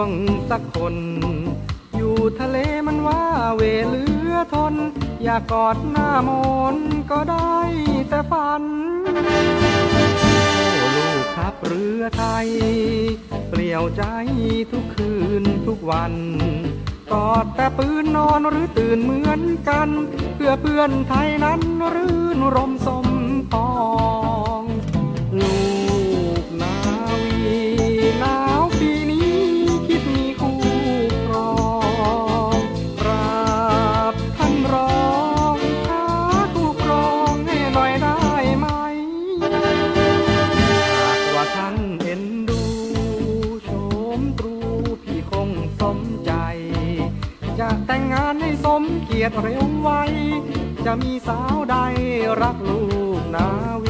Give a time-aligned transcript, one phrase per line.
[0.00, 0.12] วง
[0.50, 0.96] สักคน
[1.96, 2.56] อยู่ทะเล
[2.86, 3.24] มันว่า
[3.56, 4.74] เวเหลือทน
[5.24, 6.30] อยากกอดหน้าม
[6.74, 6.76] น
[7.10, 7.58] ก็ได้
[8.08, 8.62] แต่ฝัน
[10.78, 12.48] โอ้ลูกขับเรือไทย
[13.48, 14.04] เปลี่ยวใจ
[14.72, 16.14] ทุกคืนทุกวัน
[17.12, 19.88] กอดแต่ปืนนอนหรือตื่นเหมือนกัน
[20.34, 21.60] เพื่อเพื่อนไทยนั้น
[21.94, 23.06] รื่นรมสม
[49.20, 49.90] เกียดเร็วไว
[50.84, 51.76] จะมีสาวใด
[52.40, 52.82] รักลู
[53.20, 53.46] กนา
[53.82, 53.84] ว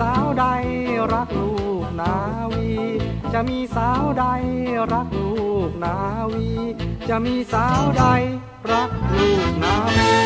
[0.00, 0.44] สาวใด
[1.12, 1.52] รักลู
[1.84, 2.14] กนา
[2.52, 2.70] วี
[3.32, 4.24] จะมีสาวใด
[4.92, 5.34] รักลู
[5.68, 5.96] กนา
[6.32, 6.48] วี
[7.08, 8.04] จะมีสาวใด
[8.70, 10.25] รักลูกนาวี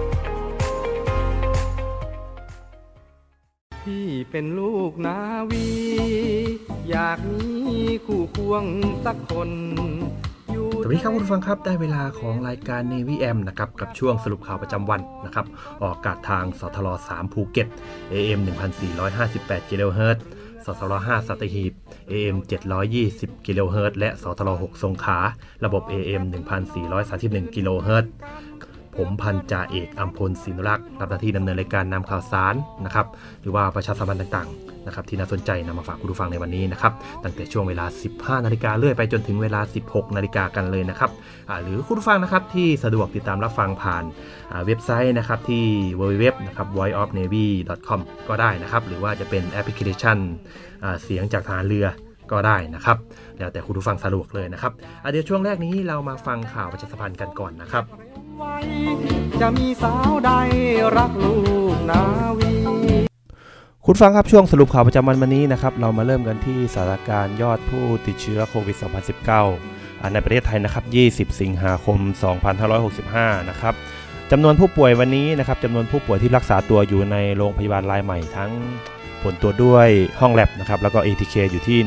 [3.83, 5.19] พี่เป็นลูกนา
[5.51, 5.67] วี
[6.89, 7.49] อยากมี
[8.05, 8.63] คู่ควง
[9.05, 9.49] สักคน
[10.51, 15.45] อยู่สวัสดีครับคุณฟังครับได้เวลาของรายการ Navy M นะครับกับช่วงสรุปข่าวประจำวันนะครับ
[15.81, 17.67] ออกอากาศทางสทร3ภูเก็ต
[18.13, 18.39] AM
[19.05, 20.23] 1458กิโลเฮิรตซ์
[20.65, 21.73] สทร5สัตหีบ
[22.11, 22.37] AM
[22.91, 25.17] 720กิโลเฮิรตซ์และสทร6สงขลา
[25.65, 26.23] ระบบ AM
[26.89, 28.11] 1431กิโลเฮิรตซ์
[29.01, 32.55] ผมพันจ่าเอกอัมพลศินรักษ์รับหน้าที่ดำเนินรายการนำข่าวสาร
[32.85, 33.07] นะครับ
[33.41, 36.93] หรือว่าประชาสัมพันธ์ต่างๆนะครับที่น่าสนใจนำมาฝากคุณผู้ฟังในวันนี้นะครับ
[37.23, 41.11] ตั้งแต่ช่วงเวลา 15 นาฬิกาเรื่อยไปจนถึงเวลา 16 นาฬิกากันเลยนะครับ
[41.63, 44.03] หรือคุณผู้ฟังนะครับที่สะดวกติดตามรับฟังผ่าน
[44.65, 45.65] เว็บไซต์นะครับที่
[45.99, 47.99] www นะครับ voiceofnavy.com
[48.29, 50.17] ก็ได้นะครับหรือว่าจะเป็นแอปพลิเคชัน
[51.03, 51.87] เสียงจากทารเรือ
[52.31, 52.97] ก็ได้นะครับ
[53.37, 54.71] แล้วแต่คุณผู้ฟังสะดวกเลยนะครับ
[55.11, 57.83] เดี๋ยวช่วงแรกนี้เรามาฟังข่าวประชาสัมพันธ์กันก่อนนะครับ
[59.41, 60.31] จะมีสาวใด
[60.97, 61.35] รักลู
[61.73, 62.01] กนา
[62.39, 62.53] วี
[63.85, 68.77] คุณฟังครับช่วงสรุปข่าวประจำวันวันนี้นะครับเรามาเริ่มกันที่สถานการณ์ยอดผู้ติดเชื้อโควิด
[69.45, 70.85] 2019 ในประเทศไทยนะครับ
[71.31, 71.99] 20 สิงหาคม
[72.73, 73.73] 2565 นะครับ
[74.31, 78.51] จำนวนผู้ป่วยวันนี้นะครับจำนวนผู้ป่วยที่รักษาตัวอยู่ในโรงพยาบาลรายใหม่ทั้ง
[79.23, 79.87] ผลตรวจด้วย
[80.19, 81.79] ห้องแลบนะครับแล้วก็ ATK อยู่ที่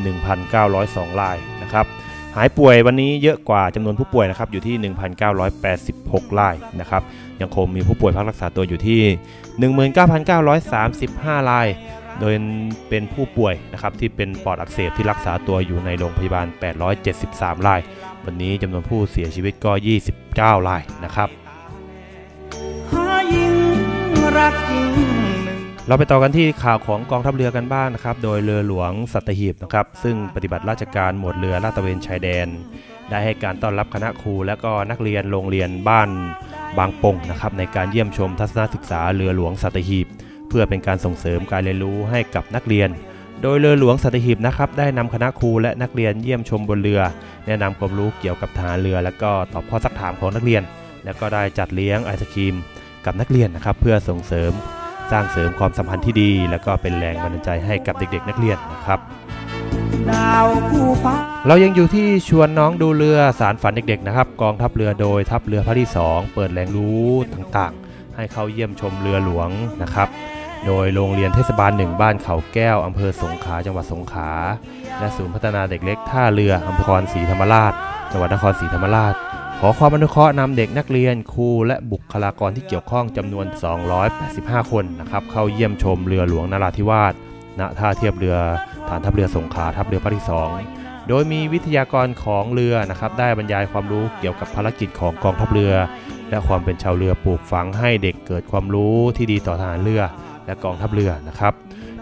[0.56, 1.86] 1,902รายนะครับ
[2.36, 4.92] หายป่วยวันนี้เยอะกว่าจำนวนผู้ป่วยนะครับอยู่ที่
[5.58, 7.02] 1,986รายนะครับ
[7.40, 9.00] ยังคงมีผู้ป่วยพักรักษาตัวอยู่ที่
[10.64, 11.68] 19,935ราย
[12.20, 12.34] โดย
[12.88, 16.46] เป็นผู้ป่วยนะครับที่เป็นปอดอักเสบที่รักษาตัวอยู่ในโรงพยาบาล
[17.06, 17.80] 873ราย
[18.24, 19.72] วันนี้จำนวนผู้เสียชีวิตก็
[20.20, 21.28] 29รายนะครับ
[24.36, 25.13] รักจริง
[25.88, 32.46] เราไปต่อกันที่ข่าวของกองทัพเรือกันบ้างนะครับ โดยเรือหลวงสัตหีบนะครับ ซึ่งปฏิบัติราชการหมวดเรือลาดตระเวนชายแดน
[33.10, 36.08] ได้ให้การต้อนรับคณะครู และก็นักเรียนโรงเรียนบ้าน
[36.78, 40.06] บางปงนะครับในการเยี่ยมชมทัศนศึกษาเรือหลวงสัตหีบ
[40.48, 42.88] เพื่อเป็นการส่งเสริมการเรียนรู้ให้กับนักเรียน
[43.42, 47.00] โดยเรือหลวงสัตหีบนะครับได้นำคณะครูและนักเรียนเยี่ยมชมบนเรือ
[47.46, 50.62] แนะนำความรู้เกี่ยวกับทหารเรือ และก็ตอบข้อสักถามของนักเรียน
[51.04, 52.54] และก็ได้จัดเลี้ยงไอศครีม
[53.04, 54.54] กับนักเรียนนะครับเพื่อส่งเสริม
[55.10, 58.98] สร้างเสริมความสัมพันธ์ที่ดี และก็เป็นแรงบันดาลใจให้กับเด็กๆ นักเรียนนะครับ
[61.46, 69.48] เรายังอยู่ที่ชวนน้องดูเรือสารฝันเด็กๆนะครับ กองทัพเรือโดยทัพเรือพระที่ 2 เปิดแหล่งรู้ต่างๆ ให้เข้าเยี่ยมชมเรือหลวง
[69.82, 70.08] นะครับ
[70.66, 74.30] โดยโรงเรียนเทศบาลหนึ่งบ้านเขาแก้วอำเภอสงขลาจังหวัดสงขลา
[74.98, 77.72] และศูนย์พัฒนาเด็กเล็กท่าเรืออำเภอศรีธรรมราช
[78.12, 79.14] จังหวัดนครศรีธรรมราช
[79.66, 83.46] อความอนุเคราะห์นำเด็กนักเรียนครูและบุคลากรที่เกี่ยวข้องจำนวน
[84.08, 87.14] 285 คนนะครับเข้าเยี่ยมชมเรือหลวงนาราธิวาส
[87.60, 88.36] ณท่าเทียบเรือ
[88.88, 90.24] ฐานทัพเรือสงขลาทัพเรือพระที่
[90.66, 95.74] 2 โดยมีวิทยากรของเรือนะครับได้บรรยายความรู้เกี่ยวกับภารกิจของกองทัพเรือ
[96.30, 100.02] และความเป็นชาวเรือปลูกฝังให้เด็กเกิดความรู้ที่ดีต่อทหารเรือ
[100.46, 101.52] และกองทัพเรือนะครับ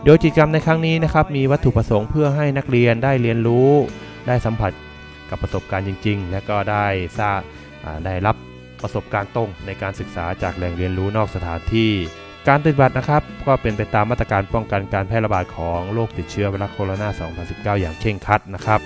[0.05, 3.71] โดยกิจกรรมในครั้งนี้นะครับมีวัตถุประสงค์เพื่อให้นักเรียนได้เรียนรู้
[4.27, 4.73] ได้สัมผัส
[5.33, 6.87] กับประสบการณ์จริง ๆ และก็ได้
[7.21, 7.41] ทราบ
[8.05, 8.37] ได้รับ
[8.83, 11.93] ประสบการณ์ตรงในการศึกษาจากแหล่งเรียนรู้นอกสถานที่
[12.49, 17.09] การปฏิบัตินะครับก็เป็นไปตามมาตรการป้องกันการแพร่ระบาดของโรคติดเชื้อไวรัสโคโรนา
[17.77, 18.81] 2019 อย่างเคร่งครัดนะครับ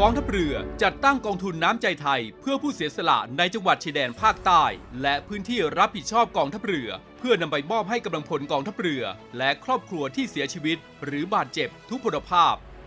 [0.00, 4.64] กองทัพเรือจัดตั้งกองทุนน้ำใจไทย เพื่อผู้เสียสละในจังหวัดชายแดนภาคใต้
[5.02, 9.02] และพื้นที่รับผิดชอบกองทัพเรือ เพื่อนำไปมอบให้กำลังพลกองทัพเรือ
[9.38, 12.54] และครอบครัวที่เสียชีวิต หรือบาดเจ็บทุกพลภาพ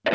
[0.00, 0.06] โด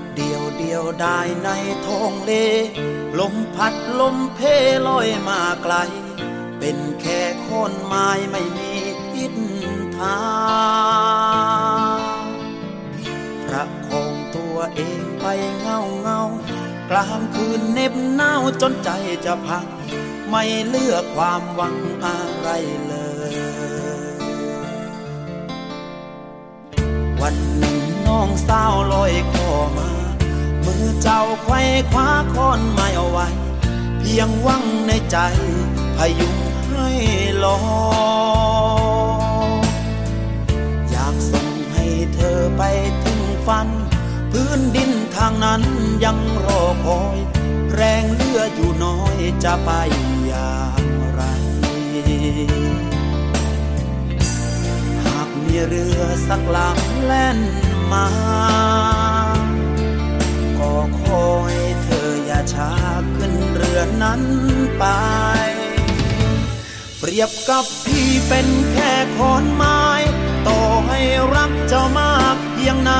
[0.00, 1.48] ดเดียวเดียวได้ใน
[1.86, 2.32] ท้องเล
[3.18, 4.40] ลมพัดลมเพ
[4.86, 5.74] ลอยมาไกล
[6.58, 8.72] เป็นแค่คนไม้ไม่มี
[9.12, 9.34] ทิศ
[9.96, 10.16] ทา
[11.20, 11.21] ง
[14.74, 15.24] เองไป
[15.60, 16.20] เงาเงา
[16.90, 18.90] กลางคืนเน็บหนาวจนใจ
[19.24, 19.66] จะพัง
[20.30, 22.48] ไม่เลือกความหวังอะไร
[22.86, 22.94] เล
[23.32, 23.34] ย
[27.20, 29.90] วันหนึ่งน้องสาวลอยคอมา
[30.64, 31.60] มือเจ้าไขว้
[31.90, 33.28] คว้าค้อนไม้เอาไว้
[33.98, 35.16] เพียงหวังในใจ
[35.96, 36.36] พยุง
[36.68, 36.88] ให้
[37.44, 37.58] ลอ
[39.50, 39.66] ย
[40.90, 42.62] อยากส่งให้เธอไป
[43.04, 43.68] ถึงฝัน
[44.34, 45.62] พื้นดินทางนั้น
[46.04, 47.18] ยังรอคอย
[47.74, 49.70] แรงเลืออยู่น้อยจะไป
[50.26, 50.84] อย่าง
[51.14, 51.22] ไร
[55.04, 57.38] หากมีเรือสักลำแล่น
[57.92, 58.08] มา
[60.58, 62.72] ก็ขอให้เธออย่าช้า
[63.16, 64.22] ขึ้นเรือนั้น
[64.78, 64.84] ไป
[66.98, 69.82] เปรียบกับพี่เป็นแค่ขอนไม้
[70.48, 71.00] ต่อให้
[71.34, 72.92] รักเจ้ามากเพียงไหน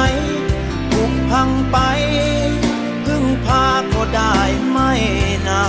[1.33, 1.79] พังไป
[3.05, 4.37] พึ่งพาก็ได้
[4.71, 4.93] ไม่
[5.49, 5.65] นา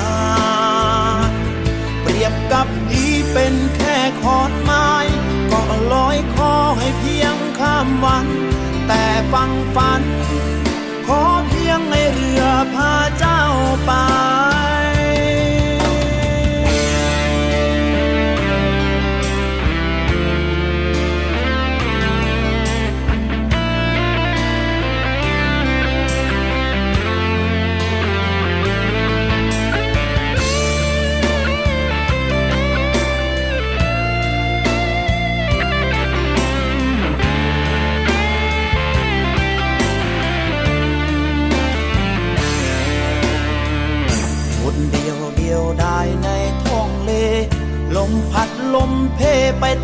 [1.29, 1.31] น
[2.01, 4.89] เปรียบกับดีเป็นแค่ขอนไม้
[5.51, 5.61] ก็
[5.93, 8.27] ลอยคอให้เพียงข้ามวัน
[8.87, 9.03] แต่
[9.33, 10.03] ฟังฝัน
[11.07, 12.43] ขอเพียงในเรือ
[12.75, 13.43] พาเจ้า
[13.85, 13.91] ไป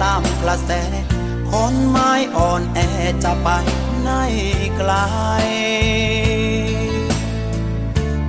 [0.04, 0.72] ตามกระแส
[1.50, 2.80] ขอนไม้อ่อนแอ
[3.24, 3.50] จะไป
[4.02, 4.10] ไหน
[4.78, 4.92] ไกล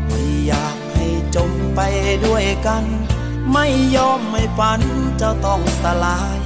[0.06, 1.80] ไม่อยากให้จมไป
[2.26, 2.84] ด้วยกัน
[3.52, 4.80] ไม่ยอมไม่ฝัน
[5.18, 6.38] เจ้าต้องสลาย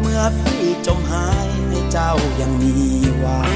[0.00, 2.72] เมื่อพี่จมหายให้เจ้ายังมี
[3.18, 3.52] หวัง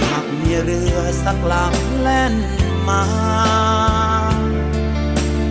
[0.00, 2.34] หากมีเรือสักลำแล่น
[2.88, 3.02] มา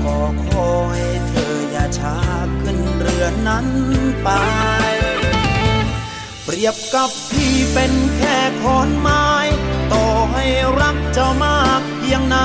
[0.04, 3.68] ก็ขอยือนั้น
[4.24, 4.30] ไป
[6.44, 9.28] เปรียบกับพี่เป็นแค่ขอนไม้
[9.94, 10.46] ต่อให้
[10.82, 12.38] รักเจ้ามากเพียงไหน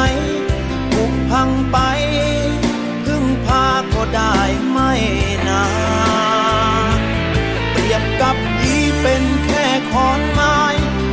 [0.93, 1.79] ถูกพังไป
[3.05, 4.37] พึ่งพาก็ได้
[4.71, 4.93] ไม่
[5.49, 5.65] นา
[6.97, 7.01] น
[7.71, 10.59] เปรียบกับพี่เป็นแค่ขอนไม้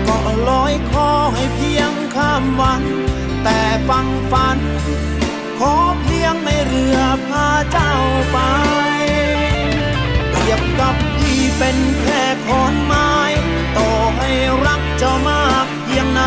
[0.08, 0.18] ก็
[0.50, 2.84] ลอยคอให้เพียงข้ามวัน
[3.44, 4.60] แต่ฟังฝัน
[5.60, 7.94] ขอเพียงในเรือพาเจ้า
[8.32, 8.38] ไป
[10.50, 13.12] ยบกับพี่เป็นแค่ขอนไม้
[13.78, 14.30] ต่อให้
[14.66, 16.22] รักเจ้ามากเพียงไหน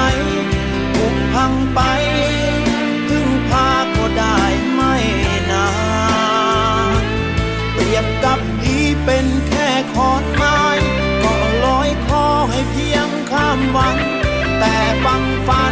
[0.94, 1.80] ถูกพังไป
[3.08, 4.38] พึ่งพาก็ได้
[4.74, 4.94] ไม่
[5.50, 5.68] นา
[7.00, 7.02] น
[7.72, 10.60] เปรียบกับพี่เป็นแค่ขอนไม้
[11.24, 13.96] ก็ลอยคอให้เพียงข้ามวัน
[14.58, 14.74] แต่
[15.04, 15.64] ฟังฝั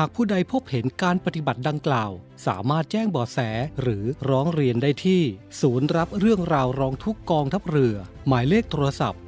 [0.00, 2.10] หากผู้ใดพบเห็นการปฏิบัติดังกล่าว
[2.46, 3.38] สามารถแจ้งบาะแส
[3.80, 5.22] หรือร้องเรียนได้ที่
[5.60, 7.96] ศูนย์รับเรื่องราวร้องทุกกองทัพเรือ
[8.28, 9.20] หมายเลขโทรศัพท์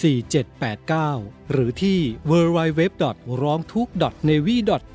[0.00, 1.98] 02475 4789 หรือที่
[2.30, 2.80] www.
[3.42, 3.92] ร้องทุกข์
[4.28, 4.86] navy.mi.th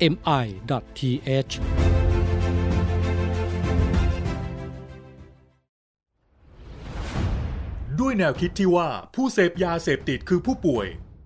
[8.00, 10.88] ด้วยแนวคิดที่ว่าผู้เสพยาเสพติดคือผู้ป่วย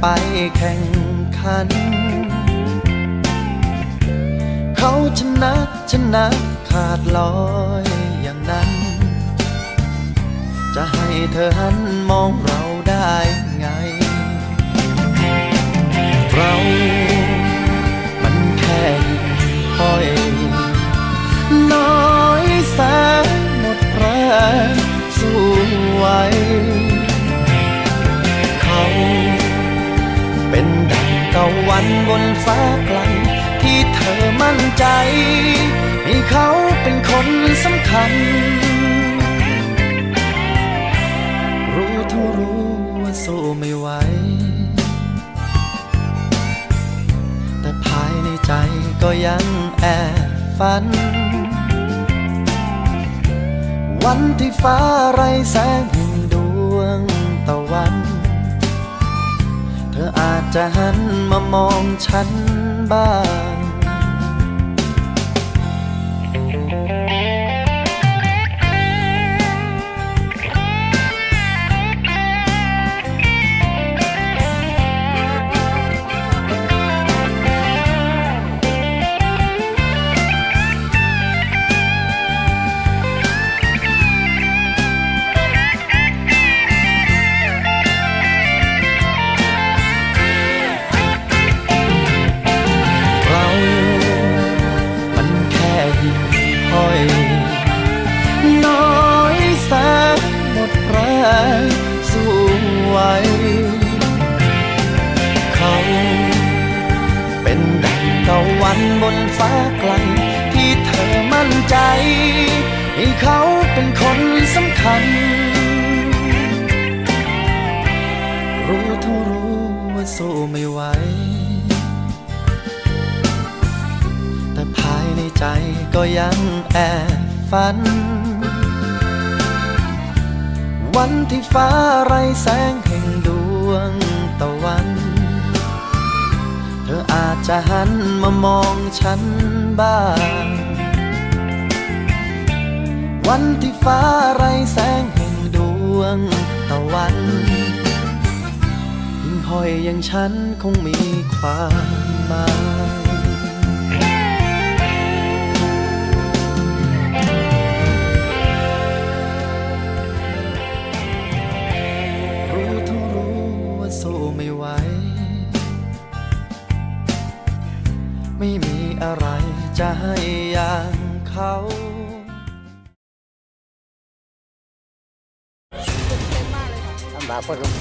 [0.00, 0.06] ไป
[0.56, 0.82] แข่ง
[1.38, 1.68] ขัน
[4.76, 5.54] เขาชนะ
[5.90, 6.26] ชนะ
[6.68, 7.34] ขาดลอ
[7.82, 7.86] ย
[8.22, 8.70] อย่างนั้น
[10.74, 11.76] จะให้เธอหัน
[12.10, 13.14] มองเราได้
[13.58, 13.66] ไง
[16.34, 16.52] เรา
[18.22, 18.82] มันแค่
[19.40, 20.08] หิ่งหอย
[21.72, 22.78] น้อยแส
[23.24, 23.26] น
[23.60, 24.04] หมดแร
[24.68, 24.70] ง
[25.18, 25.40] สู้
[25.96, 26.04] ไหว
[31.36, 32.98] ตะวันบนฟ้าไกล
[33.62, 34.84] ที่เธอมั่นใจ
[36.04, 36.48] ให้เขา
[36.82, 37.26] เป็นคน
[37.64, 38.12] สำคัญ
[41.74, 42.64] รู้ทั้งรู้
[43.02, 43.88] ว่าสู้ไม่ไหว
[47.60, 48.52] แต่ภายในใจ
[49.02, 49.44] ก็ยัง
[49.80, 49.86] แอ
[50.28, 50.84] บฝัน
[54.04, 54.78] วันที่ฟ้า
[55.12, 56.34] ไรแสงห่งด
[56.74, 57.00] วง
[57.48, 58.15] ตะวัน
[59.98, 60.98] เธออาจจะหัน
[61.30, 62.28] มามองฉัน
[62.92, 63.10] บ้า
[63.54, 63.65] ง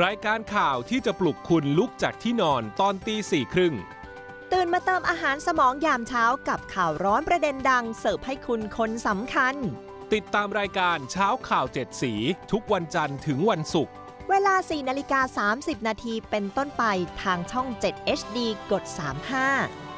[0.00, 3.74] รายการข่าวที่จะปลุกคุณลุกจากที่นอนตอนตีสี่ครึ่ง
[4.52, 9.54] ตื่นมาเติมอาหารสมองยามเช้ากับข่าวร้อนประเด็นดัง เสิร์ฟให้คุณคนสำคัญ
[10.14, 12.12] ติดตามรายการเช้าข่าวเจ็ดสี
[12.52, 13.92] ทุกวันจันทร์ถึงวันศุกร์
[14.30, 16.84] เวลา 4นาฬิกา 30 นาทีเป็นต้นไป
[17.22, 18.38] ทางช่อง 7 HD
[18.70, 18.84] กด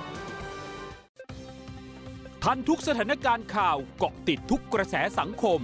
[0.05, 5.61] 35 ทันทุกสถานการณ์ข่าวเกาะติดทุกกระแสสังคม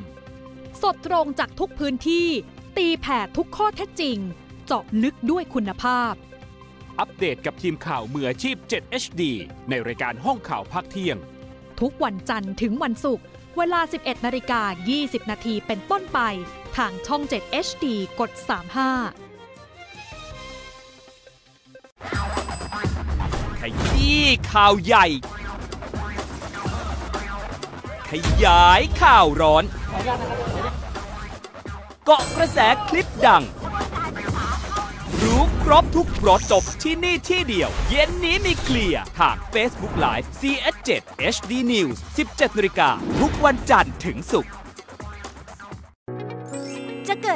[0.82, 2.28] สดตรงจากทุกพื้นที่
[2.78, 4.18] ตีแผ่ทุกข้อเท็จจริง
[4.66, 6.12] เจาะลึกด้วยคุณภาพ
[6.98, 9.22] อัปเดตกับทีมข่าวมืออาชีพ 7 HD
[9.68, 11.16] ในรายการห้องข่าวภาคเที่ยง
[11.80, 13.24] ทุกวันจันทร์ถึงวันศุกร์
[13.56, 14.62] เวลา 11นาฬิกา
[14.96, 16.18] 20 นาทีเป็นต้นไป
[16.76, 17.84] ทางช่อง 7 HD
[18.20, 18.40] กด 35
[23.60, 25.06] ขยี้ข่าวใหญ่
[28.10, 28.12] ข
[28.44, 29.64] ยายข่าวร้อน
[30.89, 33.44] เกาะกระแสคลิปดัง
[35.22, 40.90] รู้ครบทุกรถจบที่นี่ที่เดียว เย็นนี้มีเคลียร์ทาง Facebook Live CS7
[41.34, 41.96] HD News
[42.28, 44.52] 17นาฬิกาทุกวันจันทร์ถึงศุกร์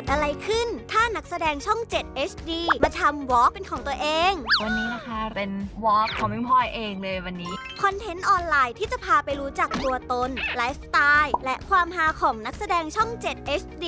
[0.04, 2.50] ดอะไรขึ้น ถ้านักแสดงช่อง 7 HD
[2.84, 5.50] มาทำวอล์กเป็นของตัวเอง วันนี้นะคะเป็น
[5.84, 13.84] วอล์กของพิงพลอยเองเลยวันนี้ คอนเทนต์ออนไลน์ที่จะพาไปรู้จักตัวตน ไลฟ์สไตล์ และความฮาของนักแสดงช่อง 7 HD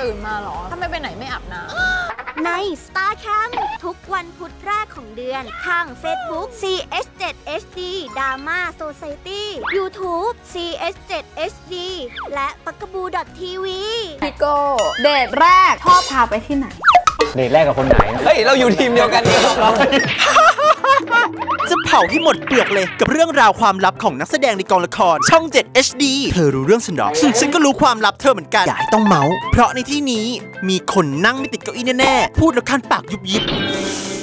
[0.00, 2.50] ตื่นมาหรอ ถ้าไม่ไปไหนไม่อาบน้ำ ใน
[2.84, 3.52] Star Camp
[3.84, 7.78] ทุกวันพุธแรกของเดือน ทาง Facebook CS7HD
[8.16, 9.42] Drama Society
[9.76, 11.74] YouTube CS7HD
[12.34, 13.80] และปักกบูดทีวี
[14.22, 14.56] พี่โก้
[15.02, 16.66] เดทแรกชอบพาไปที่ไหน
[17.36, 19.70] เดทแรกกับคนไหนเฮ้ย เราอยู่ทีมเดียวกันนี่เรา
[21.70, 27.08] จะเผาให้หมดเปลือกเลยกับเรื่องราวความลับของนักแสดงในกองละคร ช่อง 7 HD เธอรู้เรื่องฉันหรอ
[27.40, 30.26] ฉันก็รู้ความลับเธอเหมือนกัน อย่าให้ต้องเมาส์เพราะในที่นี้
[30.68, 33.42] มีคนนั่งไม่ติดเก้าอี้แน่ๆ พูดแล้วคันปากยุบยิบ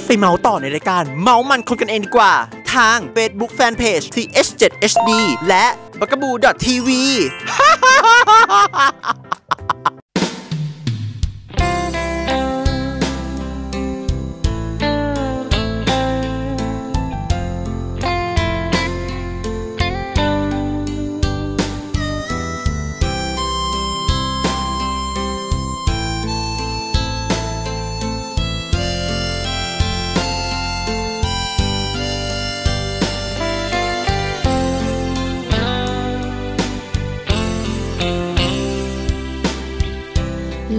[0.06, 2.32] ไปเมาส์ต่อในรายการ เมาส์มันคนกันเองดีกว่า
[2.74, 5.10] ทาง Facebook Fanpage TH7HD
[5.48, 5.64] และ
[6.00, 6.32] b a g a b o o
[6.64, 6.88] TV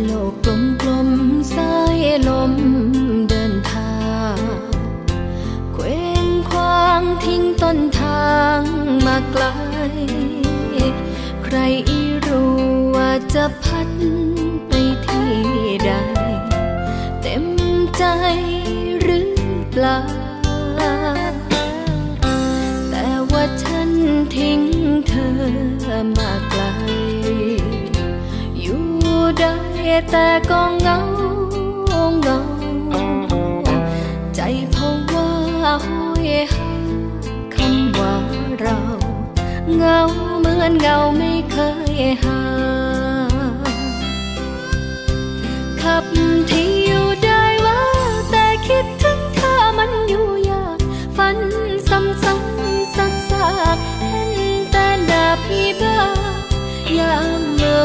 [0.02, 1.10] โลกกลมกลม
[1.54, 2.54] สายลม
[3.30, 4.02] เดินทา
[4.36, 4.38] ง
[5.74, 8.62] เคว้งควางทิ้งต้นทาง
[9.06, 9.46] มาไกล
[11.44, 11.58] ใคร
[12.26, 12.56] รู้
[12.96, 13.90] ว่าจะพัด
[14.68, 14.72] ไป
[15.06, 15.34] ที่
[15.86, 15.92] ใด
[17.22, 17.46] เต็ม
[17.98, 18.04] ใจ
[19.02, 19.32] หรือ
[19.72, 20.12] เปล่า
[30.12, 30.98] แต่ก็เงา
[32.22, 32.40] เงา
[34.36, 34.40] ใจ
[34.72, 35.28] เพราะว่า
[35.86, 36.70] ห้อยหา
[37.54, 38.14] คำว่า
[38.60, 38.80] เรา
[39.78, 40.00] เงา
[40.40, 41.58] เหมือนเงาไม่เค
[41.96, 42.42] ยหา
[45.82, 46.06] ขับ
[46.50, 47.82] ที่อยู่ได้ว่า
[48.32, 50.80] แต่คิดถึงเธอมันอยู่ยาก
[51.18, 51.38] ฝัน
[51.90, 53.78] ซ้ำซ้ำซักซัก
[54.10, 54.32] เห็น
[54.72, 56.00] แต่หน้าพี่บ้า
[56.98, 57.82] ยามเมื่อ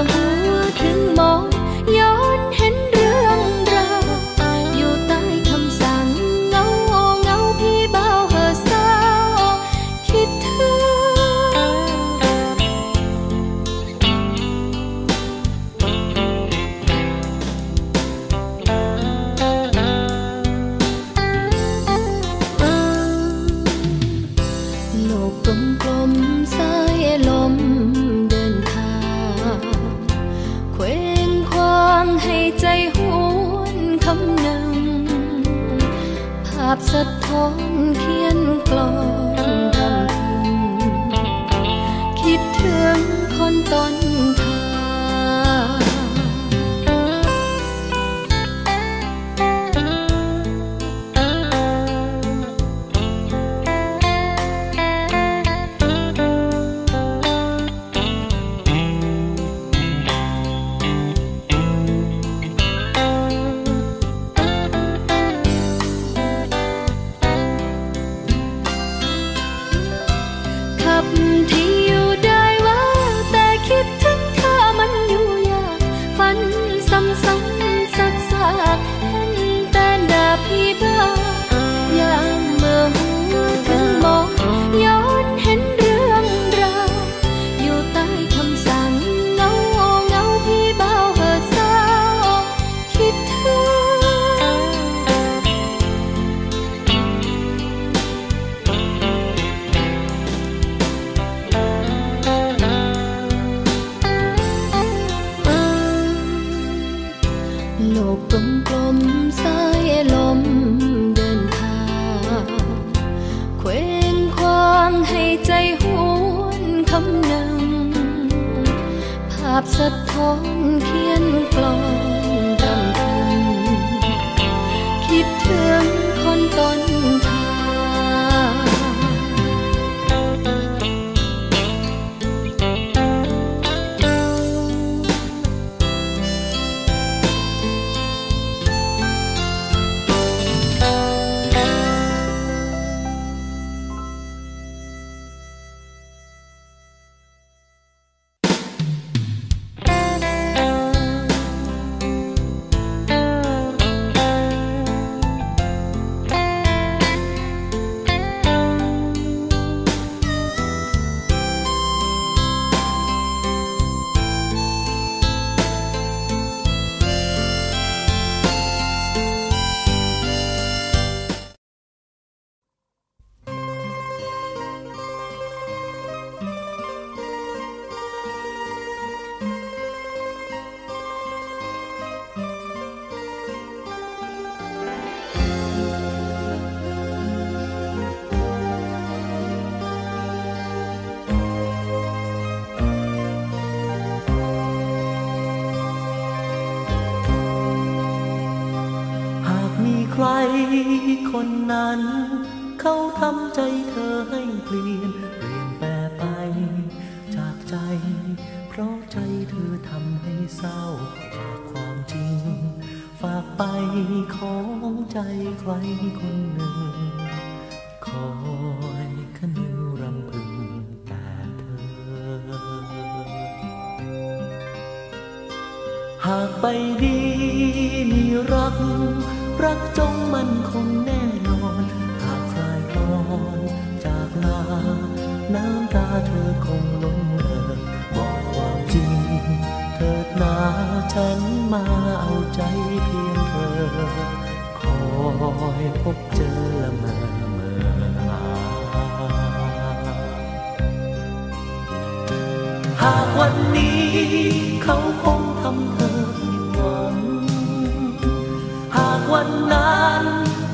[259.49, 260.25] วันนั้น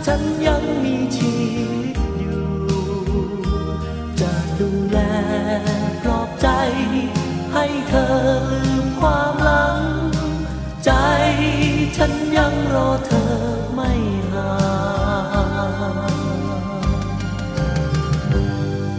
[0.07, 1.35] ฉันยังมีชี
[1.81, 2.45] วิตอยู่
[4.21, 4.99] จะดูแล
[6.03, 6.49] ปลอบใจ
[7.53, 8.07] ให้เธอ
[8.65, 9.83] ลืมความหลัง
[10.85, 10.91] ใจ
[11.97, 13.25] ฉันยังรอเธอ
[13.75, 13.91] ไม่
[14.33, 14.53] ห่า
[16.11, 16.15] ง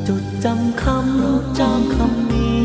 [0.07, 2.57] จดจำคำจำคำนี้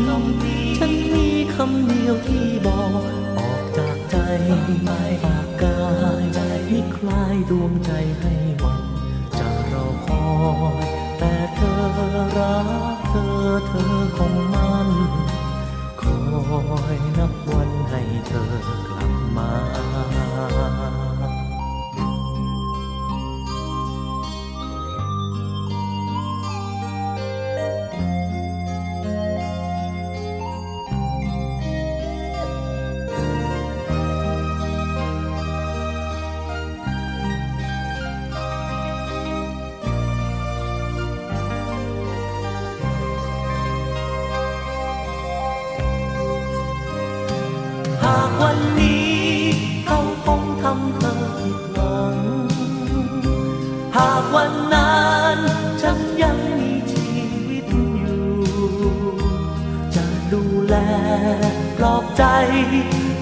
[0.77, 3.03] ฉันมีคำเดียวที่บอก
[3.37, 8.83] ออกจากใจายดวงใจให้หวัง
[9.37, 10.25] จะรอคอ
[10.83, 10.85] ย
[11.17, 11.75] แต่เธอ
[12.37, 12.57] รั
[12.95, 14.89] กเธอเธอคงมั่น
[16.01, 16.13] คอ
[16.95, 18.51] ยนับวันให้เธอ
[18.87, 19.49] กลับมา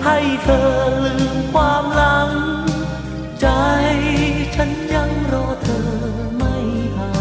[0.04, 0.62] ให้เธอ
[1.04, 2.32] ลืมความหลัง
[3.42, 3.48] ใจ
[4.56, 5.88] ฉันยังรอเธอ
[6.38, 6.56] ไม่
[6.98, 7.12] ห่า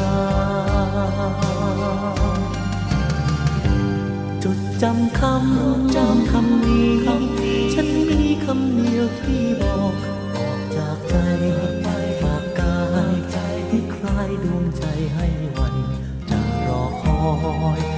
[2.39, 2.41] ง
[4.43, 6.89] จดจำคำจำคำนี้
[7.75, 9.93] ฉันมีคำเดียวที่บอก
[10.37, 11.15] ออกจากใจ
[12.21, 12.79] ฝากกา
[13.15, 13.17] ย
[13.69, 15.77] ให้คลายดวงใจให้วัน
[16.31, 17.17] จะรอคอ
[17.79, 17.98] ย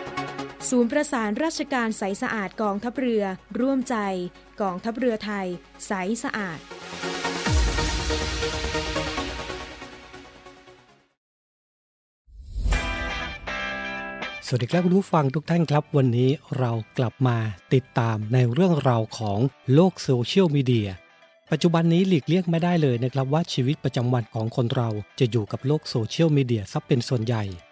[0.69, 3.23] ศูนย์ประสานราชการใสสะอาดกองทัพเรือ
[3.59, 3.95] ร่วมใจ
[4.61, 5.47] กองทัพเรือไทย
[5.87, 5.91] ใส
[6.23, 6.59] สะอาด
[14.47, 17.37] สวัสดีครับคุณผู้ฟังทุกท่านครับ วันนี้เรากลับมา
[17.73, 19.39] ติดตามในเรื่องราวของ
[19.73, 20.89] โลกโซเชียลมีเดีย
[21.51, 27.45] ปัจจุบันนี้หลีกเลี่ยงไม่ได้เลยนะครับว่าชีวิตประจำวันของคนเราจะอยู่กับโลกโซเชียลมีเดียซะเป็นส่วนใหญ่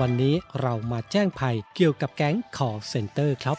[0.00, 3.56] วันนี้เรามาแจ้งภัยเกี่ยวกับแก๊งขอเซ็นเตอร์ครับ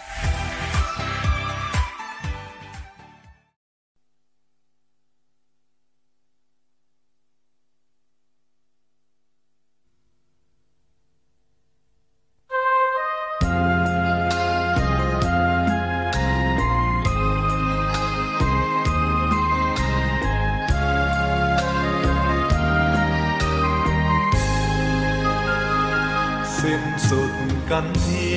[27.71, 28.30] กันที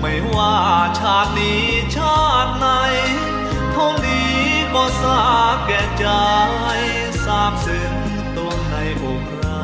[0.00, 0.54] ไม่ว่า
[0.98, 1.64] ชาตินี้
[1.96, 2.66] ชาติไหน
[3.72, 4.36] เท่านี้
[4.74, 5.22] ก็สา
[5.66, 6.06] แก่ใจ
[7.24, 7.94] ทราบซึ้ง
[8.36, 9.62] ตัวในอกเรา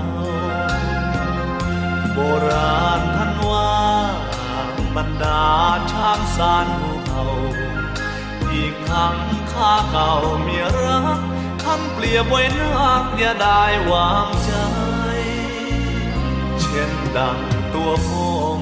[2.12, 3.74] โบราณท่านว่า
[4.96, 5.44] บรรดา
[5.92, 7.24] ช้างสารภูเขา
[8.52, 9.16] อีกทั้ง
[9.52, 11.18] ข้าเก่าเมียรัก
[11.62, 14.52] ท่านเปรียบไว้นักอย่าได้วางใจ
[16.60, 18.12] เช่นดัง ตัวผ
[18.58, 18.60] ม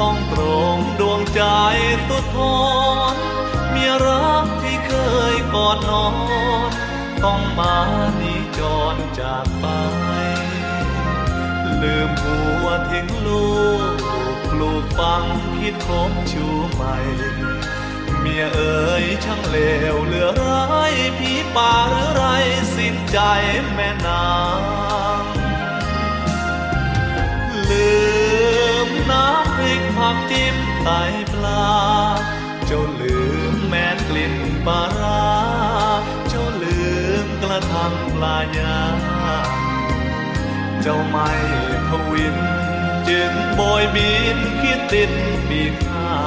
[0.00, 0.42] ต้องตร
[0.74, 1.42] งดวงใจ
[2.08, 2.38] ตุดท
[3.12, 3.14] น
[3.70, 4.92] เมียรักที่เค
[5.32, 6.08] ยกอดนอ
[6.68, 6.70] น
[7.24, 7.76] ต้องมา
[8.20, 8.60] นีจ
[8.94, 9.66] รจากไป
[11.82, 13.46] ลืมผัวทิ้งลู
[13.92, 13.94] ก
[14.50, 15.22] ปลูกฟัง
[15.58, 16.96] คิดคบชูใหม่
[18.20, 19.58] เมียเอ๋ยช่างเล
[19.94, 22.24] วเหลือร้ายผีป่าหรือไร
[22.76, 23.18] สิ้นใจ
[23.74, 24.22] แม่นา
[29.10, 30.88] น้ำพริกผักจิ้มไต
[31.32, 31.66] ปลา
[32.66, 33.18] เจ้าลื
[33.52, 34.34] มแม่กลิ่น
[34.66, 35.24] ปลาร้า
[36.28, 36.78] เจ้าลื
[37.24, 38.78] มกระทั่งปลายา
[40.82, 41.30] เจ้าไม่
[41.88, 42.36] ทวิน
[43.08, 45.10] จึงโบยบินคิดติด
[45.48, 46.24] ปีกหา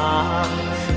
[0.48, 0.50] ง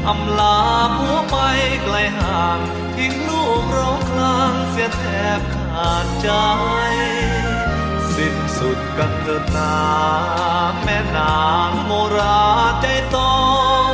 [0.08, 0.58] อำลา
[0.96, 1.36] ผัวไป
[1.84, 2.58] ไกลห่าง
[2.96, 5.04] ทิ้งลูกร้องคลางเสียแท
[5.38, 6.28] บขาดใจ
[8.22, 9.74] สิ้นสุดกันเถิดนา
[10.82, 12.40] แม่นางโมรา
[12.80, 13.38] ใจต้อ
[13.84, 13.88] ง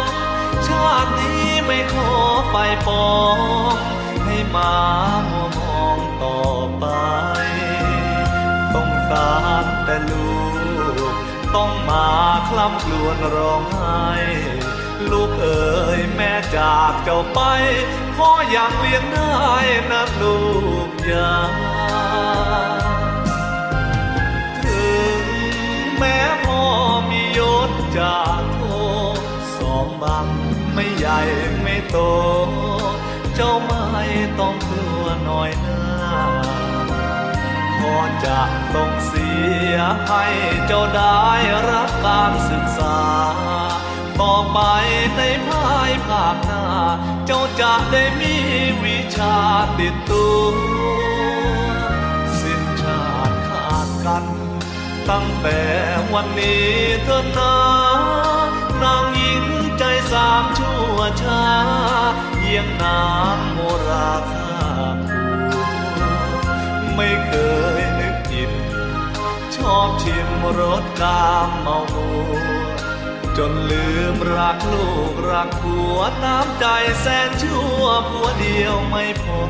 [0.67, 2.13] ชาตินี้ไม่ขอ
[2.53, 2.57] ไป
[2.87, 3.77] ปอง
[4.25, 4.75] ให้มา
[5.31, 6.41] มัวมองต่อ
[6.79, 6.87] ไป
[8.75, 10.37] ต้องสารแต่ลู
[11.11, 11.15] ก
[11.57, 12.09] ต้องมา
[12.49, 14.11] คลำกลวนร้องไห้
[15.11, 17.41] ลูกเอ๋ยแม่จากเจ้าไป
[18.17, 19.47] พ่อยังเลี้ยงได้
[19.91, 20.39] นะลู
[20.89, 21.76] กยา
[27.95, 29.59] ถึงแม้พ่อมียศจากโท
[30.75, 31.21] ไม่ใหญ่
[31.63, 31.97] ไม่โต
[33.35, 34.05] เจ้าไม่
[34.39, 35.85] ต้องกลัวน้อยหน้า
[37.79, 38.41] พอจะ
[38.75, 39.31] ต้องเสี
[39.73, 39.77] ย
[40.07, 40.25] ให้
[40.67, 41.25] เจ้าได้
[41.69, 43.01] รับการศึกษา
[44.21, 44.59] ต่อไป
[45.17, 46.65] ในภายภาคหน้า
[47.27, 48.35] เจ้าจะได้มี
[48.83, 49.37] วิชา
[49.79, 50.55] ติดตัว
[52.41, 54.36] สิ้นชาติขาดกัน
[55.11, 55.61] ตั้งแต่
[56.13, 56.71] วันนี้
[57.05, 57.55] เถิดนา
[58.83, 59.45] นางหญิง
[59.79, 61.45] ใจสามชั่วช้า
[62.39, 63.03] เยี่ยงนา
[63.35, 64.57] งโมราคา
[65.05, 67.33] ผู้ไม่เค
[67.79, 68.51] ยนึกผิด
[69.57, 70.29] ชอบชิม
[70.59, 72.33] รสกามเมามัว
[73.37, 76.67] จนลืมรักลูกรักผัวน้ำใจ
[77.01, 79.41] แสนชั่วผัวเดียวไม่พอ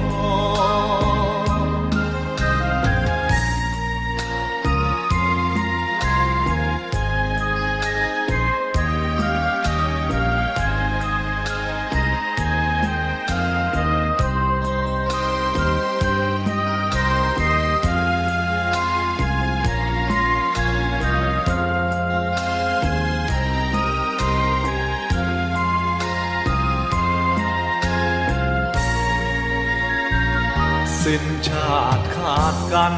[31.78, 32.94] าติขาดกัน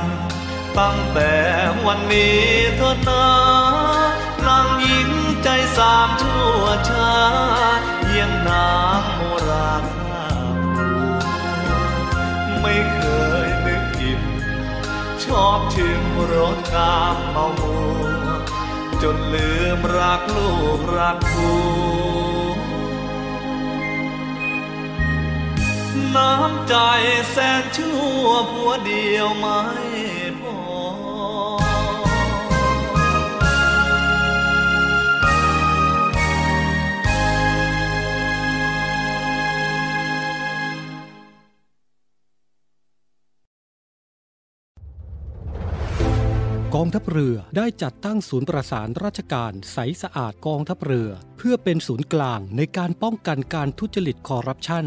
[0.79, 1.33] ตั้งแต่
[1.87, 2.43] วันนี้
[2.77, 3.27] เถิดนา
[4.47, 5.11] นางหญิง
[5.43, 7.15] ใจสามชั่วชา
[8.05, 10.27] เยี่ยงนางโมราคา
[12.61, 13.01] ไม่เค
[13.47, 14.21] ยนึกผิด
[15.25, 16.03] ชอบชิม
[16.33, 18.03] รสกามเมามัว
[19.03, 21.51] จนลืมรักลูกรักผั
[22.27, 22.28] ว
[26.17, 26.75] น้ำใจ
[27.31, 29.61] แสนชั่วผัวเดียวไม่
[30.41, 30.57] พอ
[46.77, 54.87] กองทัพเรือได้จัดตั้งศูนย์ประสานราชการใสสะอาดกองทัพเรือ เพื่อเป็นศูนย์กลางในการป้องกันการทุจริตคอร์รัปชัน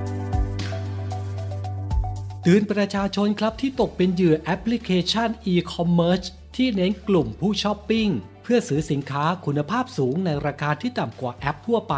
[2.43, 8.09] เตือนประชาชนครับที่ตกเป็นเหยื่อแอปพลิเคชัน e-commerce ที่เน้นกลุ่มผู้ช้อปปิ้ง
[8.43, 11.95] เพื่อซื้อสินค้าคุณภาพสูงในราคาที่ต่ำกว่าแอปทั่วไป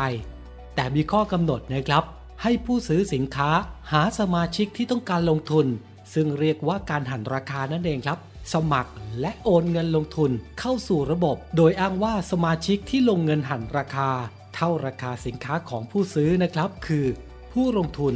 [0.76, 2.04] แต่มีข้อกำหนดนะครับ
[2.42, 3.50] ให้ผู้ซื้อสินค้า
[3.92, 5.66] หาสมาชิกที่ต้องการลงทุน
[6.14, 8.20] ซึ่งเรียกว่าการหันราคานั่นเองครับ
[8.54, 8.92] สมัคร
[9.22, 14.10] และโอนเงินลงทุนเข้าสู่ระบบ โดยอ้างว่าสมาชิกที่ลงเงินหันราคา
[14.56, 17.06] เท่าราคาสินค้าของผู้ซื้อนะครับ คือ
[17.54, 18.16] ผู้ลงทุน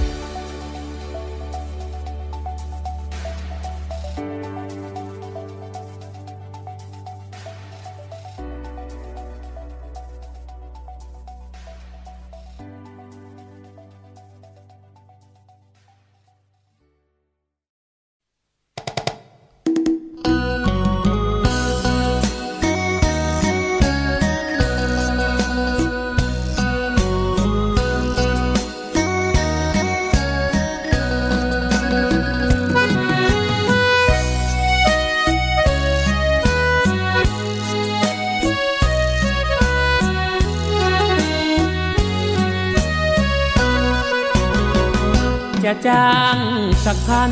[45.87, 46.37] จ้าง
[46.85, 47.31] สักพัน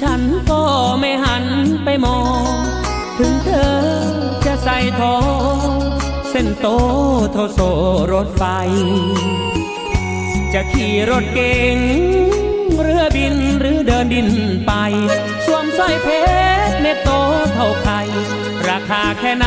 [0.00, 0.20] ฉัน
[0.50, 0.62] ก็
[1.00, 1.44] ไม่หัน
[1.84, 2.20] ไปมอ
[2.52, 2.54] ง
[3.18, 3.78] ถึงเธอ
[4.46, 5.18] จะใส่ทอ
[5.66, 5.68] ง
[6.30, 6.66] เส้นโต
[7.32, 7.60] เท่าโซ
[8.12, 8.42] รถไฟ
[10.52, 11.78] จะขี่รถเก๋ง
[12.80, 14.28] เรือบินหรือเดินดิน
[14.66, 14.72] ไป
[15.46, 16.08] สวมสร้อยเพ
[16.68, 17.10] ชรเม็ดโต
[17.54, 18.00] เท่าไข่
[18.68, 19.46] ราคาแค่ไหน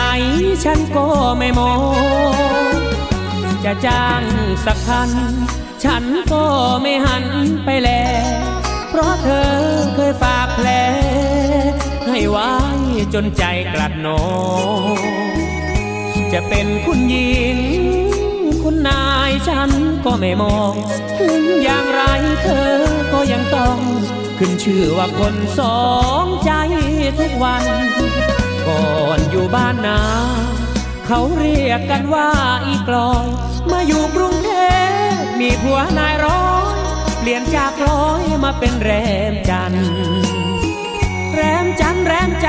[0.64, 1.08] ฉันก็
[1.40, 1.74] ไม่มอ
[2.74, 2.76] ง
[3.66, 4.24] จะจ้าง
[4.66, 5.10] สักพัน
[5.94, 6.46] ฉันก็
[6.82, 7.26] ไม่หัน
[7.66, 7.90] ไปแล
[8.90, 9.52] เพราะเธอ
[9.96, 10.70] เคยฝากแผล
[12.10, 12.52] ให้ไว้
[13.14, 14.08] จนใจกลัดหน
[16.34, 17.58] จะเป็นคุณหญิง
[18.64, 19.72] คุณนายฉัน
[20.06, 20.74] ก็ไม่มอง
[21.20, 22.02] ถึงอย่างไร
[22.44, 22.72] เธอ
[23.14, 23.78] ก็ยังต้อง
[24.38, 25.82] ขึ้นชื่อว่าคนสอ
[26.24, 26.52] งใจ
[27.20, 27.64] ทุกวัน
[28.68, 28.86] ก่อ
[29.18, 30.02] นอยู่บ้านนา
[31.08, 32.30] เขาเรียกกันว่า
[32.68, 33.26] อีกลอย
[33.72, 34.51] มาอยู่กรุงเทพ
[35.42, 36.78] มีผัวนายร้อย
[37.20, 38.92] เปลี่ยนจากร้อยมาเป็นแร
[39.32, 39.92] มจันทร์
[41.34, 42.48] แรมจันทร์แรมใจ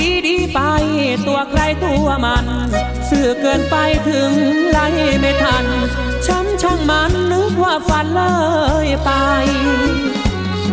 [0.00, 0.60] ดีดีไป
[1.26, 2.46] ตัวใครตัวมัน
[3.08, 3.76] สื่อเกินไป
[4.08, 4.32] ถึง
[4.70, 4.86] ไล่
[5.20, 5.66] ไม่ทัน
[6.26, 8.22] ช้ำช่างมันนึกว่าฝันเล
[8.86, 9.10] ยไป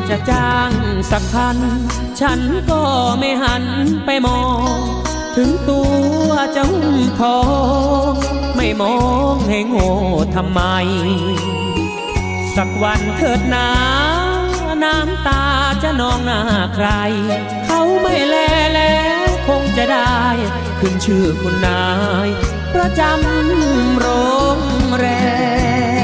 [0.09, 0.71] จะจ้าง
[1.11, 1.57] สักพัน
[2.19, 2.82] ฉันก็
[3.19, 3.63] ไม่หัน
[4.05, 4.41] ไปมอ
[4.78, 4.80] ง
[5.36, 5.82] ถึงตั
[6.28, 7.39] วจะหุ้มทอ
[8.13, 8.26] ง
[8.58, 8.97] ไม่มอ
[9.34, 9.89] งให้โง่
[10.36, 10.62] ทำไม
[12.55, 13.70] สักวันเถิดนา
[14.84, 15.43] น้ำตา
[15.84, 16.41] จะนองหน้า
[16.76, 16.88] ใคร
[17.66, 18.36] เขาไม่แล
[18.76, 20.22] แล้วคงจะได้
[20.80, 21.86] ขึ้นชื่อคุณนา
[22.26, 22.30] ย
[22.74, 24.08] ประจำโร
[24.58, 24.60] ง
[24.97, 25.05] แร
[25.95, 25.96] ม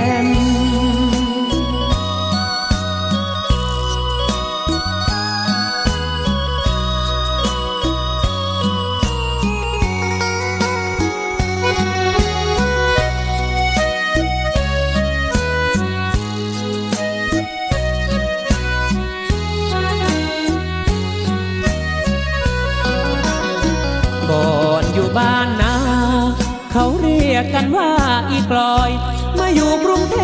[27.43, 27.91] ยกกันว่า
[28.31, 28.91] อีกลอย
[29.39, 30.19] มาอยู่กรุงเท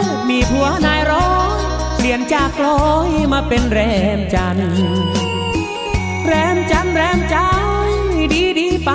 [0.00, 1.60] พมีผัวนายร้อย
[1.96, 3.80] เปลี่ยนจากลอยมาเป็นแร
[4.18, 4.72] มจันทร์
[6.26, 7.36] แรมจันทร์แรมใจ
[8.32, 8.90] ดีดีไป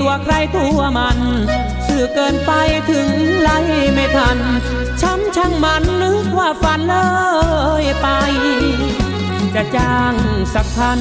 [0.00, 1.18] ตัวใครตัวมัน
[1.86, 2.52] สื่อเกินไป
[2.90, 3.08] ถึง
[3.40, 3.58] ไล่
[3.94, 4.38] ไม่ทัน
[5.00, 6.96] ช้ำช่างมันนึกว่าฝันเล
[7.82, 8.08] ยไป
[9.54, 10.14] จะจ้าง
[10.54, 11.00] สักพัน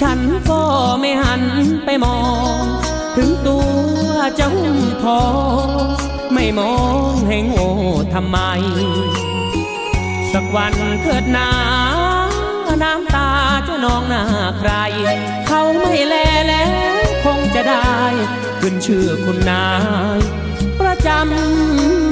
[0.00, 0.18] ฉัน
[0.50, 0.62] ก็
[1.00, 1.42] ไม่หัน
[1.84, 2.18] ไปมอ
[2.62, 2.81] ง
[3.16, 5.24] ถึงตัวจะหุ้มทอ
[5.66, 5.86] ง
[6.34, 6.74] ไม่มอ
[7.10, 7.68] งให้โง่
[8.14, 8.38] ทำไม
[10.32, 11.50] สักวันเถิดหนา
[12.82, 13.30] น้ำตา
[13.68, 14.22] จะนองหน้า
[14.58, 14.72] ใคร
[15.46, 16.14] เขาไม่แล
[16.48, 16.66] แล้
[17.00, 17.92] วคงจะได้
[18.60, 19.66] ขึ้นชื่อคุณนา
[20.18, 20.20] ย
[20.80, 22.11] ประจำ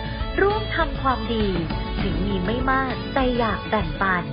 [0.39, 1.47] ร่วมทำความดี
[2.01, 4.23] ถึงมีไม่มากแต่อยากแบ่งปัน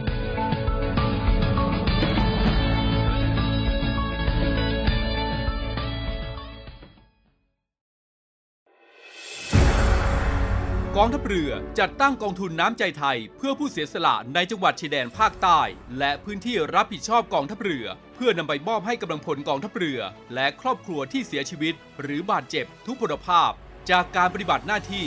[10.96, 15.61] กองทัพเรือจัดตั้งกองทุนน้ำใจไทย เพื่อผู้เสียสละในจังหวัดชายแดนภาคใต้
[15.99, 20.01] และพื้นที่รับผิดชอบกองทัพเรือ เพื่อนำไปมอบให้กำลังพลกองทัพเรือ
[20.34, 23.51] และครอบครัวที่เสียชีวิต หรือบาดเจ็บทุกพลภาพ
[23.90, 25.07] จากการปฏิบัติหน้าที่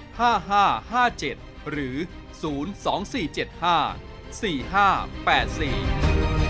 [0.17, 1.37] 5557
[1.69, 1.95] หรือ
[2.41, 3.95] 02475
[4.39, 6.40] 4584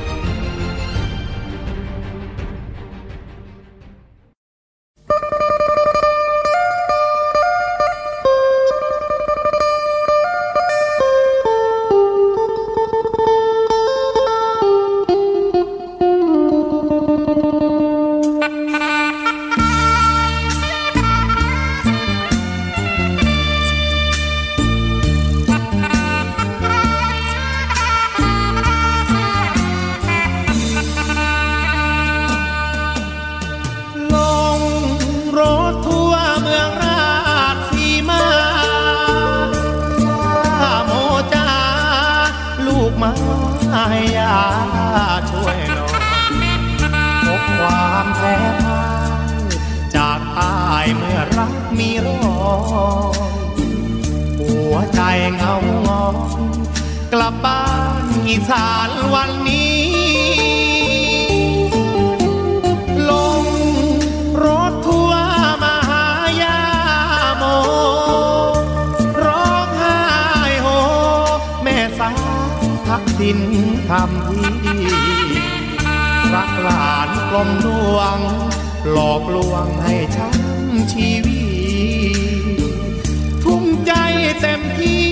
[44.17, 44.35] ยา
[45.31, 45.91] ช่วยหน่อย
[47.25, 48.83] พบความแพ้พ่า
[49.19, 49.19] ย
[49.95, 52.21] จากตายเมื่อรักมีรอ
[53.15, 53.19] ย
[54.39, 55.01] หัวใจ
[55.35, 55.55] เงา
[55.87, 56.05] งอ
[57.13, 57.63] กลับบ้า
[58.03, 60.10] นอีสานวันนี้
[73.21, 73.41] ทักษิณ
[73.89, 74.83] คำที่
[76.33, 78.17] รักหลานกลมดวง
[78.91, 81.41] หลอกลวงให้ช้ำชีวิ
[82.55, 82.59] ต
[83.43, 83.93] ทุ่มใจ
[84.41, 85.09] เต็มที่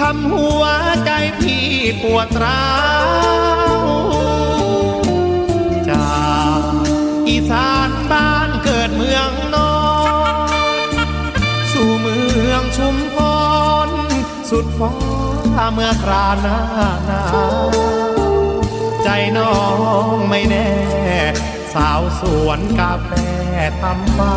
[0.00, 0.64] ทำหัว
[1.04, 1.66] ใจพี่
[2.02, 2.66] ปวดร้า
[3.76, 3.86] ว
[5.90, 6.18] จา
[6.58, 6.62] ก
[7.28, 9.74] อีสานบ้านเกิดเมืองนอ
[10.86, 10.88] น
[11.72, 12.18] สู่เมื
[12.50, 13.16] องชุมพ
[13.86, 13.88] ร
[14.50, 15.23] สุดฟ้า
[15.74, 16.58] เมื่อคราหน้า
[17.06, 17.24] หนา
[17.66, 17.68] ว
[19.02, 19.54] ใจน้อ
[20.14, 20.68] งไม่แน่
[21.74, 23.10] สาวสวนกาแฟ
[23.80, 24.36] ทำฟ้า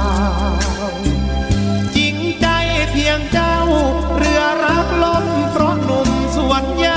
[1.96, 2.48] จริงใจ
[2.92, 3.56] เพียงเจ้า
[4.18, 6.88] เรือรักล้มเพราะหนุ่มสวนย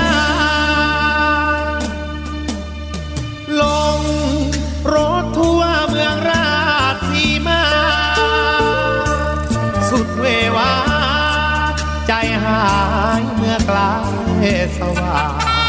[14.79, 15.23] สว่า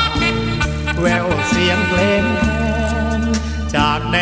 [0.08, 0.12] ง
[1.00, 2.60] แววเสียงเพลงแค
[3.20, 3.22] น
[3.74, 4.16] จากแด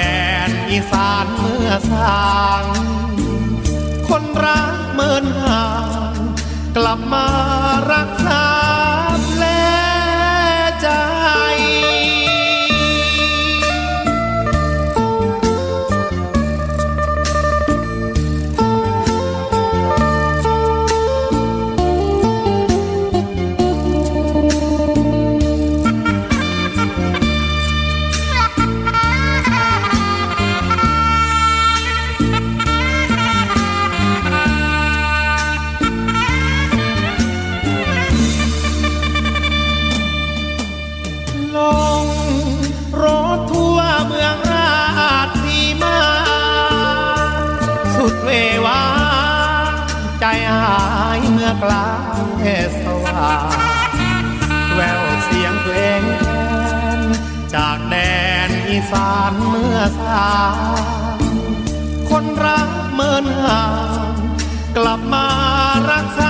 [0.48, 2.30] นอีสานเมื่อสา
[2.62, 2.64] ง
[4.08, 5.64] คนรักเมินห่า
[6.12, 6.14] ง
[6.76, 7.26] กลับมา
[7.92, 8.49] รักษา
[52.82, 53.48] สว่าง
[54.74, 56.26] แววเสียงเพลงแค
[56.98, 57.00] น
[57.54, 57.96] จากแด
[58.48, 60.34] นอีสานเมื่อสา
[61.16, 61.18] ง
[62.10, 63.62] คนรักเมินห่า
[64.12, 64.14] ง
[64.76, 65.26] กลับมา
[65.92, 66.20] รักษ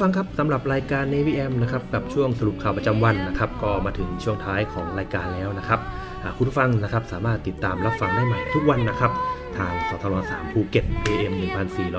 [0.00, 5.80] ฟังครับสำหรับรายการ Navy AM นะครับกับช่วงสรุปข่าวประจำวันนะครับก็มาถึงช่วงท้ายของรายการแล้วนะครับ
[6.24, 9.12] หากคุณฟังนะครับสามารถติดตามรับฟังได้ใหม่ทุกวันนะครับ
[9.58, 11.32] ทางสทร3ภูเก็ต AM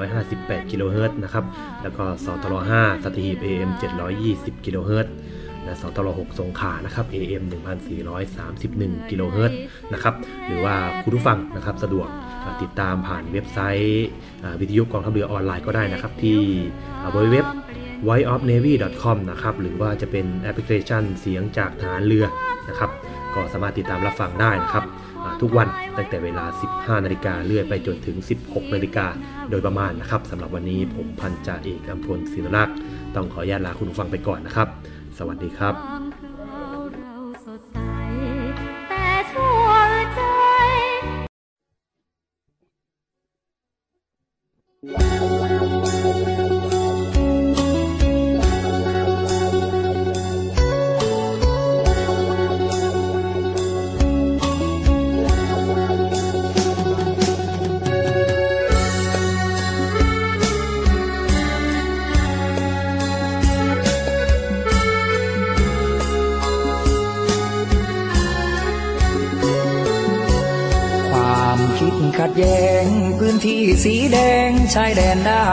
[0.01, 1.45] 1458กิโลเฮิรตซ์นะครับ
[1.81, 3.69] แล้วก็สทร5สัตหีบ AM
[4.17, 5.13] 720กิโลเฮิรตซ์
[5.63, 7.43] และสทร6สงขลานะครับ AM
[8.27, 9.59] 1431กิโลเฮิรตซ์
[9.93, 10.13] นะครับ
[10.47, 12.07] หรือว่าคุณผู้ฟังนะครับสะดวก
[12.61, 14.07] ติดตามผ่านเว็บไซต์
[14.59, 16.39] วิทยุกองทัพเรือออนไลน์ก็ได้นะครับที่
[17.31, 17.45] เว็บ
[18.07, 22.25] whiteofnavy.com นะครับหรือว่าจะเป็นแอปพลิเคชันเสียงจากฐานเรือ
[22.69, 22.89] นะครับ
[23.35, 24.83] ก็สามารถติดตามรับฟังได้นะครับ
[25.41, 29.07] ทุกวันตั้งแต่เวลา 15 นาฬิกาเรื่อยไปจนถึง 16 นาฬิกา
[29.49, 32.75] โดยประมาณนะครับสำหรับวันนี้ผมพันจ่าเอกอัมพลศิลรักษ์
[33.15, 34.67] ต้องขออนุญาตลาคุณผู้ฟังไปก่อนนะครับ
[35.17, 36.10] สวัสดีครับ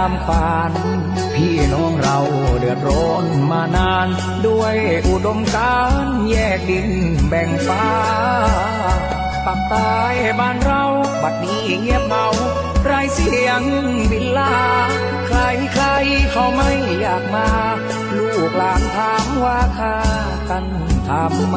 [0.09, 0.73] ามขาน
[1.35, 2.19] พี่น้องเรา
[2.59, 4.09] เดือดร้อนมานาน
[4.47, 4.77] ด้วย
[5.09, 6.91] อุดมการแยกดิน
[7.29, 7.87] แบ่งฟ้า
[9.47, 9.97] ปักใต้
[10.39, 10.85] บ้านเรา
[11.23, 12.27] บัดนี้เงียบเงา
[12.85, 13.63] ไรเสียง
[14.11, 14.57] บินลา
[15.27, 15.39] ใคร
[15.73, 15.87] ใคร
[16.33, 17.49] เขาไม่อยากมา
[18.17, 19.97] ลูกหลานถามว่าฆ่า
[20.51, 20.65] กัน
[21.09, 21.57] ทำไม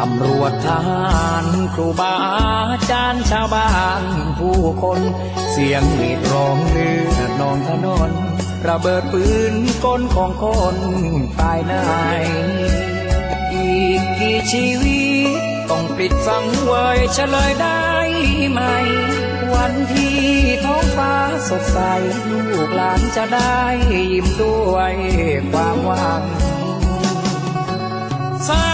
[0.00, 1.04] ตำรวจทหา
[1.44, 2.14] รครูบา
[2.70, 3.70] อาจารย์ชาวบ้า
[4.00, 4.02] น
[4.38, 5.00] ผู้คน
[5.58, 8.10] เสียงหวีดร้องเลือดนองถนน
[8.68, 9.54] ระเบิดปืน
[9.84, 10.44] ก้นของค
[10.74, 10.76] น
[11.40, 11.84] ตายนา
[12.20, 12.24] ย
[13.54, 15.04] อีกกี่ชีวิ
[15.38, 15.40] ต
[15.70, 17.86] ต้องปิดฟังไว้เฉลยได้
[18.50, 18.60] ไหม
[19.54, 20.18] วันที่
[20.64, 21.14] ท้องฟ้า
[21.48, 21.78] สดใส
[22.30, 23.60] ลูกหลานจะได้
[24.12, 24.94] ยิ้มด้วย
[25.52, 26.22] ความหวัง
[28.48, 28.68] สา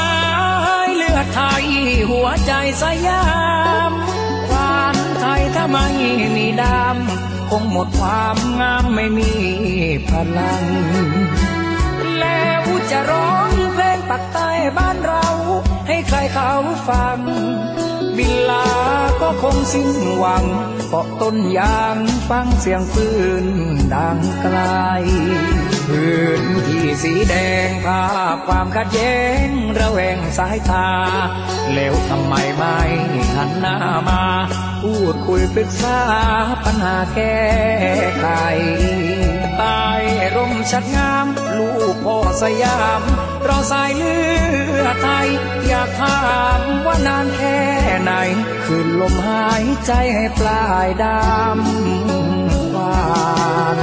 [0.87, 1.67] ยเลือดไทย
[2.11, 2.53] หัวใจ
[2.83, 3.25] สยา
[3.91, 3.93] ม
[5.55, 5.87] ถ้าไม่
[6.37, 9.33] มีดำคงหมดความงามไม่มี
[10.09, 10.65] พลัง
[12.19, 15.27] แล้วจะร้องเพลง ปักใต้บ้านเรา
[15.89, 16.53] ให้ใครเขา
[16.89, 17.19] ฟัง
[18.17, 18.69] บินลา
[19.21, 20.45] ก็คงสิ้นหวัง
[20.89, 21.97] เกาะต้นยาง
[22.29, 23.09] ฟังเสียงปื
[23.45, 23.47] น
[23.95, 24.59] ดังไกล
[25.89, 27.35] พื้นที่สีแด
[27.69, 28.05] งภา
[28.35, 29.49] พความขัดแย้ง
[29.79, 30.89] ระแวงสายตา
[31.75, 32.79] แล้วทำไมไม่
[33.35, 33.77] หันหน้า
[34.09, 34.23] มา
[34.83, 36.01] พูดคุยปรึกษา
[36.65, 37.41] ปัญหาแก้
[38.21, 38.27] ไข
[39.63, 39.89] ใต้
[40.37, 41.27] ร่มชัดงาม
[41.59, 43.03] ลูกพ่อสยาม
[43.45, 44.17] เราสายเลื
[44.83, 45.29] อดไทย
[45.69, 46.23] อยากถา
[46.59, 47.61] มว่านานแค่
[48.03, 48.13] ไหน
[48.65, 53.03] คืนลมหายใจให้ปลายดำวา
[53.77, 53.79] น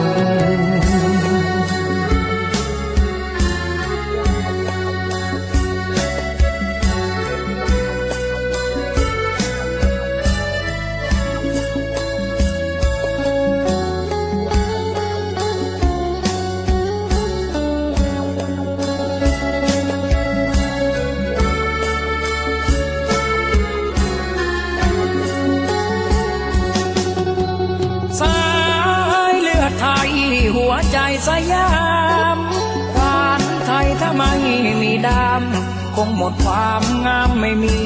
[36.06, 37.78] งหมดความงามไม่มี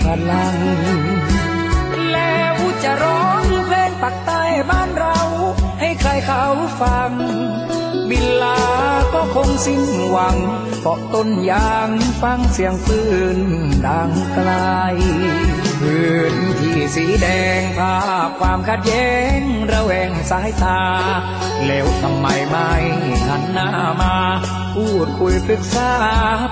[0.00, 0.56] พลัง
[2.12, 5.18] แล้วจะร้องเพลงปักใต้บ้านเรา
[5.80, 6.44] ให้ใครเขา
[6.80, 7.12] ฟัง
[8.10, 8.60] บินลา
[9.14, 10.36] ก็คงสิ้นหวัง
[10.82, 11.90] เกาะต้นยาง
[12.22, 13.00] ฟังเสียงปื
[13.36, 13.38] น
[13.86, 14.50] ดังไกล
[15.80, 17.26] พื้นที่สีแด
[17.60, 19.40] งภาพความขัดแย้ง
[19.72, 20.82] ระแวงสายตา
[21.66, 22.70] แล้วทำไมไม่
[23.28, 23.68] หันหน้า
[24.00, 24.14] มา
[24.74, 25.92] พูด ยปรึกษา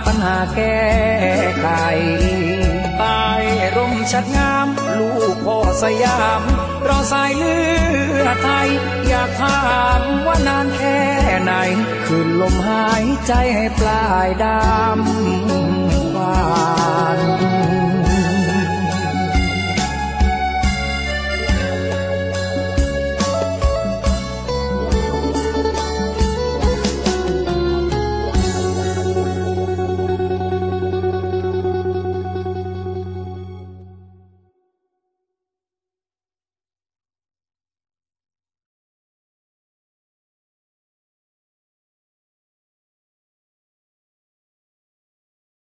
[0.04, 0.82] ปัญหาแก้
[1.60, 1.66] ไข
[3.02, 3.42] ตาย
[3.76, 4.68] ร่มชัดงาม
[4.98, 6.42] ลูกพ่อสยาม
[6.86, 7.58] รอสายเลื
[8.22, 8.68] อไทย
[9.08, 9.64] อยากถา
[10.00, 10.98] มว่านานแค่
[11.42, 11.52] ไหน
[12.06, 16.44] คืนลมหายใจให้ปลายดำวา
[17.18, 17.20] น